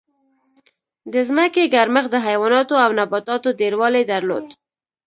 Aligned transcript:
د 1.13 1.15
ځمکې 1.29 1.71
ګرمښت 1.73 2.09
د 2.11 2.15
حیواناتو 2.27 2.75
او 2.83 2.89
نباتاتو 2.99 3.49
ډېروالی 3.59 4.03
درلود. 4.11 4.45